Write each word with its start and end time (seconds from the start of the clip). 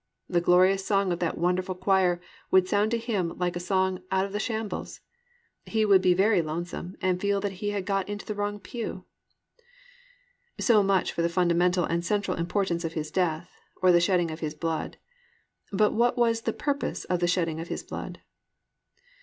The 0.27 0.41
glorious 0.41 0.83
song 0.83 1.11
of 1.11 1.19
that 1.19 1.37
wondrous 1.37 1.67
choir 1.79 2.19
would 2.49 2.67
sound 2.67 2.89
to 2.89 2.97
him 2.97 3.37
like 3.37 3.55
a 3.55 3.59
song 3.59 4.01
"of 4.11 4.31
the 4.33 4.39
shambles." 4.39 4.99
He 5.67 5.85
would 5.85 6.01
be 6.01 6.15
very 6.15 6.41
lonesome 6.41 6.97
and 7.03 7.21
feel 7.21 7.39
that 7.41 7.51
he 7.61 7.69
had 7.69 7.85
got 7.85 8.09
into 8.09 8.25
the 8.25 8.33
wrong 8.33 8.59
pew. 8.59 8.81
II. 8.81 8.85
THE 8.87 8.93
PURPOSE 8.95 9.29
OF 9.29 9.37
THE 9.57 10.57
DEATH 10.57 10.57
OF 10.57 10.57
JESUS 10.57 10.57
CHRIST 10.57 10.67
So 10.67 10.83
much 10.83 11.11
for 11.11 11.21
the 11.21 11.29
fundamental 11.29 11.85
and 11.85 12.03
central 12.03 12.37
importance 12.37 12.83
of 12.83 12.93
His 12.93 13.11
death, 13.11 13.51
or 13.79 13.89
of 13.89 13.93
the 13.93 14.01
shedding 14.01 14.31
of 14.31 14.39
His 14.39 14.55
blood. 14.55 14.97
But 15.71 15.93
what 15.93 16.17
was 16.17 16.41
the 16.41 16.53
purpose 16.53 17.05
of 17.05 17.19
the 17.19 17.27
shedding 17.27 17.59
of 17.59 17.67
His 17.67 17.83
blood? 17.83 18.21